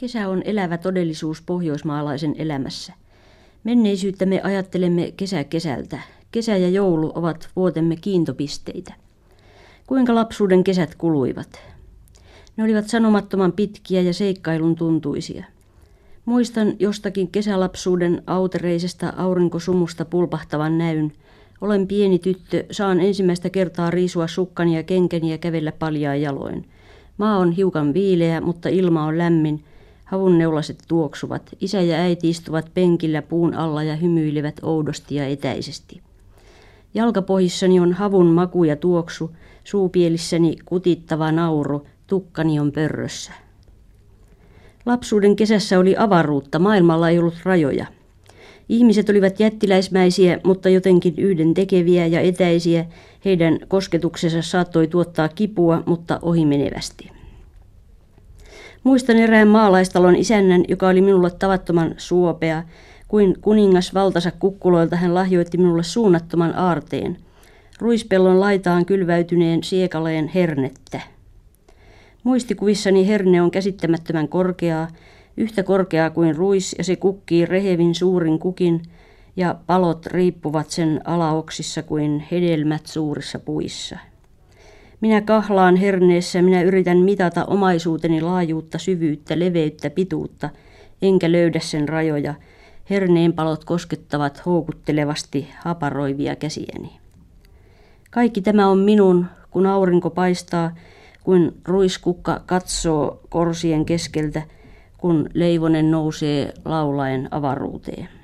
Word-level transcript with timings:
Kesä 0.00 0.28
on 0.28 0.42
elävä 0.44 0.78
todellisuus 0.78 1.42
pohjoismaalaisen 1.42 2.34
elämässä. 2.38 2.92
Menneisyyttä 3.64 4.26
me 4.26 4.40
ajattelemme 4.42 5.12
kesä 5.16 5.44
kesältä. 5.44 5.98
Kesä 6.32 6.56
ja 6.56 6.68
joulu 6.68 7.12
ovat 7.14 7.48
vuotemme 7.56 7.96
kiintopisteitä. 7.96 8.94
Kuinka 9.86 10.14
lapsuuden 10.14 10.64
kesät 10.64 10.94
kuluivat? 10.94 11.60
Ne 12.56 12.64
olivat 12.64 12.88
sanomattoman 12.88 13.52
pitkiä 13.52 14.00
ja 14.00 14.14
seikkailun 14.14 14.76
tuntuisia. 14.76 15.44
Muistan 16.24 16.72
jostakin 16.78 17.28
kesälapsuuden 17.28 18.22
autereisesta 18.26 19.12
aurinkosumusta 19.16 20.04
pulpahtavan 20.04 20.78
näyn. 20.78 21.12
Olen 21.60 21.86
pieni 21.86 22.18
tyttö, 22.18 22.64
saan 22.70 23.00
ensimmäistä 23.00 23.50
kertaa 23.50 23.90
riisua 23.90 24.26
sukkani 24.26 24.76
ja 24.76 24.82
kenkeni 24.82 25.30
ja 25.30 25.38
kävellä 25.38 25.72
paljaa 25.72 26.14
jaloin. 26.14 26.68
Maa 27.18 27.38
on 27.38 27.52
hiukan 27.52 27.94
viileä, 27.94 28.40
mutta 28.40 28.68
ilma 28.68 29.04
on 29.04 29.18
lämmin. 29.18 29.64
Havunneulaset 30.10 30.78
tuoksuvat. 30.88 31.50
Isä 31.60 31.80
ja 31.80 31.96
äiti 31.96 32.30
istuvat 32.30 32.74
penkillä 32.74 33.22
puun 33.22 33.54
alla 33.54 33.82
ja 33.82 33.96
hymyilevät 33.96 34.54
oudosti 34.62 35.14
ja 35.14 35.26
etäisesti. 35.26 36.00
Jalkapohjissani 36.94 37.80
on 37.80 37.92
havun 37.92 38.26
maku 38.26 38.64
ja 38.64 38.76
tuoksu, 38.76 39.30
suupielissäni 39.64 40.56
kutittava 40.64 41.32
nauru, 41.32 41.86
tukkani 42.06 42.60
on 42.60 42.72
pörrössä. 42.72 43.32
Lapsuuden 44.86 45.36
kesässä 45.36 45.78
oli 45.78 45.94
avaruutta, 45.98 46.58
maailmalla 46.58 47.08
ei 47.08 47.18
ollut 47.18 47.40
rajoja. 47.44 47.86
Ihmiset 48.68 49.08
olivat 49.08 49.40
jättiläismäisiä, 49.40 50.40
mutta 50.44 50.68
jotenkin 50.68 51.14
yhden 51.18 51.54
tekeviä 51.54 52.06
ja 52.06 52.20
etäisiä. 52.20 52.84
Heidän 53.24 53.58
kosketuksensa 53.68 54.42
saattoi 54.42 54.86
tuottaa 54.86 55.28
kipua, 55.28 55.82
mutta 55.86 56.18
ohimenevästi. 56.22 57.19
Muistan 58.84 59.16
erään 59.16 59.48
maalaistalon 59.48 60.16
isännän, 60.16 60.64
joka 60.68 60.88
oli 60.88 61.00
minulle 61.00 61.30
tavattoman 61.30 61.94
suopea. 61.96 62.62
Kuin 63.08 63.40
kuningas 63.40 63.94
valtansa 63.94 64.30
kukkuloilta 64.30 64.96
hän 64.96 65.14
lahjoitti 65.14 65.58
minulle 65.58 65.82
suunnattoman 65.82 66.56
aarteen. 66.56 67.16
Ruispellon 67.78 68.40
laitaan 68.40 68.86
kylväytyneen 68.86 69.64
siekaleen 69.64 70.28
hernettä. 70.28 71.00
Muistikuvissani 72.24 73.08
herne 73.08 73.42
on 73.42 73.50
käsittämättömän 73.50 74.28
korkeaa, 74.28 74.88
yhtä 75.36 75.62
korkeaa 75.62 76.10
kuin 76.10 76.36
ruis 76.36 76.74
ja 76.78 76.84
se 76.84 76.96
kukkii 76.96 77.46
rehevin 77.46 77.94
suurin 77.94 78.38
kukin 78.38 78.82
ja 79.36 79.54
palot 79.66 80.06
riippuvat 80.06 80.70
sen 80.70 81.00
alaoksissa 81.04 81.82
kuin 81.82 82.24
hedelmät 82.30 82.86
suurissa 82.86 83.38
puissa. 83.38 83.98
Minä 85.00 85.20
kahlaan 85.20 85.76
herneessä, 85.76 86.42
minä 86.42 86.62
yritän 86.62 86.98
mitata 86.98 87.44
omaisuuteni 87.44 88.20
laajuutta, 88.20 88.78
syvyyttä, 88.78 89.38
leveyttä, 89.38 89.90
pituutta, 89.90 90.50
enkä 91.02 91.32
löydä 91.32 91.60
sen 91.60 91.88
rajoja. 91.88 92.34
Herneen 92.90 93.32
palot 93.32 93.64
koskettavat 93.64 94.46
houkuttelevasti 94.46 95.48
haparoivia 95.58 96.36
käsiäni. 96.36 96.90
Kaikki 98.10 98.40
tämä 98.40 98.68
on 98.68 98.78
minun, 98.78 99.26
kun 99.50 99.66
aurinko 99.66 100.10
paistaa, 100.10 100.74
kuin 101.24 101.52
ruiskukka 101.64 102.40
katsoo 102.46 103.20
korsien 103.28 103.84
keskeltä, 103.84 104.42
kun 104.98 105.28
leivonen 105.34 105.90
nousee 105.90 106.52
laulaen 106.64 107.28
avaruuteen. 107.30 108.19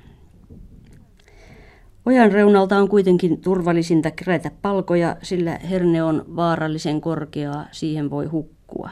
Ojan 2.07 2.31
reunalta 2.31 2.77
on 2.77 2.89
kuitenkin 2.89 3.41
turvallisinta 3.41 4.11
kerätä 4.11 4.51
palkoja, 4.61 5.15
sillä 5.23 5.59
herne 5.69 6.03
on 6.03 6.25
vaarallisen 6.35 7.01
korkeaa, 7.01 7.65
siihen 7.71 8.09
voi 8.09 8.25
hukkua. 8.25 8.89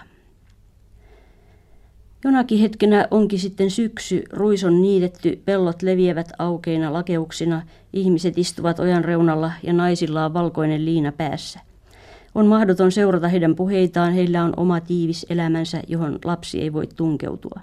Jonakin 2.23 2.59
hetkenä 2.59 3.07
onkin 3.11 3.39
sitten 3.39 3.71
syksy, 3.71 4.23
ruis 4.31 4.63
on 4.63 4.81
niitetty, 4.81 5.41
pellot 5.45 5.81
leviävät 5.81 6.31
aukeina 6.39 6.93
lakeuksina, 6.93 7.61
ihmiset 7.93 8.37
istuvat 8.37 8.79
ojan 8.79 9.05
reunalla 9.05 9.51
ja 9.63 9.73
naisilla 9.73 10.25
on 10.25 10.33
valkoinen 10.33 10.85
liina 10.85 11.11
päässä. 11.11 11.59
On 12.35 12.47
mahdoton 12.47 12.91
seurata 12.91 13.27
heidän 13.27 13.55
puheitaan, 13.55 14.13
heillä 14.13 14.43
on 14.43 14.53
oma 14.57 14.79
tiivis 14.81 15.25
elämänsä, 15.29 15.81
johon 15.87 16.19
lapsi 16.25 16.61
ei 16.61 16.73
voi 16.73 16.87
tunkeutua. 16.87 17.59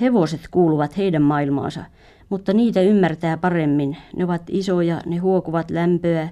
Hevoset 0.00 0.40
kuuluvat 0.50 0.96
heidän 0.96 1.22
maailmaansa, 1.22 1.84
mutta 2.32 2.52
niitä 2.52 2.80
ymmärtää 2.80 3.36
paremmin. 3.36 3.96
Ne 4.16 4.24
ovat 4.24 4.42
isoja, 4.48 5.00
ne 5.06 5.16
huokuvat 5.16 5.70
lämpöä, 5.70 6.28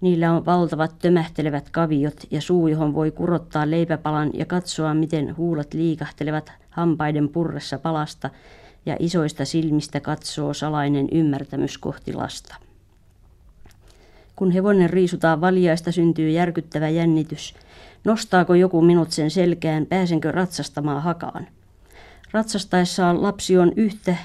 niillä 0.00 0.32
on 0.32 0.46
valtavat 0.46 0.98
tömähtelevät 0.98 1.70
kaviot 1.70 2.26
ja 2.30 2.40
suu, 2.40 2.68
johon 2.68 2.94
voi 2.94 3.10
kurottaa 3.10 3.70
leipäpalan 3.70 4.30
ja 4.34 4.46
katsoa, 4.46 4.94
miten 4.94 5.36
huulat 5.36 5.74
liikahtelevat 5.74 6.52
hampaiden 6.70 7.28
purressa 7.28 7.78
palasta 7.78 8.30
ja 8.86 8.96
isoista 8.98 9.44
silmistä 9.44 10.00
katsoo 10.00 10.54
salainen 10.54 11.08
ymmärtämys 11.12 11.78
kohti 11.78 12.12
lasta. 12.12 12.56
Kun 14.36 14.50
hevonen 14.50 14.90
riisutaan 14.90 15.40
valjaista, 15.40 15.92
syntyy 15.92 16.30
järkyttävä 16.30 16.88
jännitys. 16.88 17.54
Nostaako 18.04 18.54
joku 18.54 18.82
minut 18.82 19.12
sen 19.12 19.30
selkään, 19.30 19.86
pääsenkö 19.86 20.32
ratsastamaan 20.32 21.02
hakaan? 21.02 21.46
Ratsastaessaan 22.32 23.22
lapsi 23.22 23.58
on 23.58 23.72
yhtä 23.76 24.16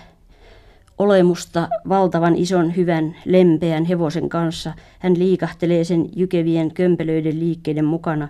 olemusta 0.98 1.68
valtavan 1.90 2.36
ison 2.36 2.76
hyvän 2.76 3.16
lempeän 3.26 3.86
hevosen 3.86 4.30
kanssa. 4.30 4.74
Hän 5.00 5.20
liikahtelee 5.20 5.84
sen 5.84 6.10
jykevien 6.16 6.74
kömpelöiden 6.74 7.40
liikkeiden 7.40 7.86
mukana. 7.86 8.28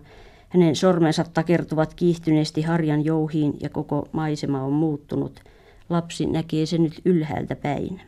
Hänen 0.50 0.76
sormensa 0.76 1.26
takertuvat 1.34 1.94
kiihtyneesti 1.94 2.62
harjan 2.62 3.06
jouhiin 3.06 3.54
ja 3.62 3.70
koko 3.70 4.08
maisema 4.12 4.64
on 4.64 4.74
muuttunut. 4.74 5.40
Lapsi 5.90 6.26
näkee 6.26 6.66
sen 6.66 6.84
nyt 6.84 7.02
ylhäältä 7.06 7.56
päin. 7.56 8.02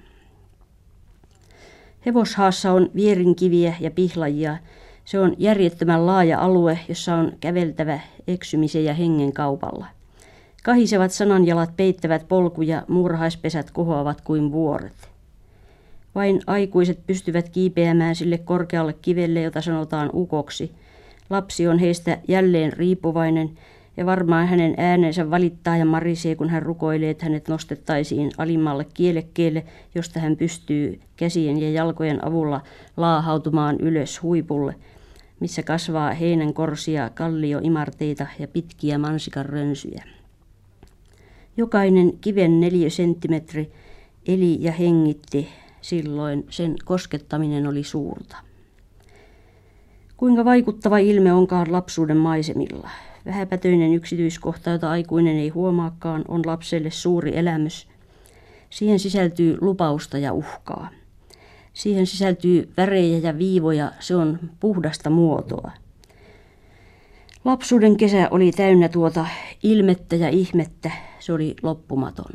Hevoshaassa 2.05 2.71
on 2.71 2.89
vierinkiviä 2.95 3.75
ja 3.79 3.91
pihlajia. 3.91 4.57
Se 5.05 5.19
on 5.19 5.35
järjettömän 5.37 6.05
laaja 6.05 6.39
alue, 6.39 6.79
jossa 6.89 7.15
on 7.15 7.31
käveltävä 7.39 7.99
eksymisen 8.27 8.85
ja 8.85 8.93
hengen 8.93 9.33
kaupalla. 9.33 9.96
Kahisevat 10.67 11.11
sananjalat 11.11 11.77
peittävät 11.77 12.27
polkuja, 12.27 12.83
muurahaispesät 12.87 13.71
kohoavat 13.71 14.21
kuin 14.21 14.51
vuoret. 14.51 15.09
Vain 16.15 16.41
aikuiset 16.47 16.99
pystyvät 17.07 17.49
kiipeämään 17.49 18.15
sille 18.15 18.37
korkealle 18.37 18.93
kivelle, 18.93 19.41
jota 19.41 19.61
sanotaan 19.61 20.09
ukoksi. 20.13 20.71
Lapsi 21.29 21.67
on 21.67 21.79
heistä 21.79 22.17
jälleen 22.27 22.73
riippuvainen 22.73 23.49
ja 23.97 24.05
varmaan 24.05 24.47
hänen 24.47 24.73
äänensä 24.77 25.29
valittaa 25.29 25.77
ja 25.77 25.85
marisee, 25.85 26.35
kun 26.35 26.49
hän 26.49 26.63
rukoilee, 26.63 27.09
että 27.09 27.25
hänet 27.25 27.47
nostettaisiin 27.47 28.31
alimmalle 28.37 28.85
kielekkeelle, 28.93 29.63
josta 29.95 30.19
hän 30.19 30.37
pystyy 30.37 30.99
käsien 31.17 31.61
ja 31.61 31.71
jalkojen 31.71 32.25
avulla 32.25 32.61
laahautumaan 32.97 33.75
ylös 33.79 34.21
huipulle, 34.21 34.75
missä 35.39 35.63
kasvaa 35.63 36.11
heinän 36.11 36.53
korsia, 36.53 37.09
kallioimarteita 37.09 38.27
ja 38.39 38.47
pitkiä 38.47 38.97
mansikan 38.97 39.45
rönsyjä. 39.45 40.16
Jokainen 41.57 42.17
kiven 42.21 42.59
neljä 42.59 42.89
senttimetri 42.89 43.71
eli 44.27 44.57
ja 44.59 44.71
hengitti 44.71 45.47
silloin, 45.81 46.45
sen 46.49 46.75
koskettaminen 46.85 47.67
oli 47.67 47.83
suurta. 47.83 48.37
Kuinka 50.17 50.45
vaikuttava 50.45 50.97
ilme 50.97 51.33
onkaan 51.33 51.71
lapsuuden 51.71 52.17
maisemilla. 52.17 52.89
Vähäpätöinen 53.25 53.93
yksityiskohta, 53.93 54.69
jota 54.69 54.89
aikuinen 54.89 55.37
ei 55.37 55.49
huomaakaan, 55.49 56.25
on 56.27 56.41
lapselle 56.45 56.91
suuri 56.91 57.37
elämys. 57.37 57.87
Siihen 58.69 58.99
sisältyy 58.99 59.57
lupausta 59.61 60.17
ja 60.17 60.33
uhkaa. 60.33 60.89
Siihen 61.73 62.07
sisältyy 62.07 62.71
värejä 62.77 63.17
ja 63.17 63.37
viivoja, 63.37 63.91
se 63.99 64.15
on 64.15 64.39
puhdasta 64.59 65.09
muotoa. 65.09 65.71
Lapsuuden 67.45 67.97
kesä 67.97 68.27
oli 68.31 68.51
täynnä 68.51 68.89
tuota 68.89 69.27
ilmettä 69.63 70.15
ja 70.15 70.29
ihmettä, 70.29 70.91
se 71.19 71.33
oli 71.33 71.55
loppumaton. 71.61 72.31